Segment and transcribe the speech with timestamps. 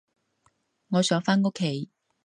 [0.87, 1.91] 我想返屋企